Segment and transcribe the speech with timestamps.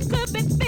[0.00, 0.67] could be